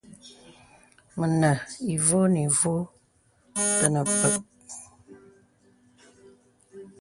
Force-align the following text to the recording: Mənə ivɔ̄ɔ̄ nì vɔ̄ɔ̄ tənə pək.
Mənə 1.19 1.49
ivɔ̄ɔ̄ 1.93 2.25
nì 2.33 2.43
vɔ̄ɔ̄ 2.59 2.89
tənə 3.77 4.01
pək. 4.19 4.35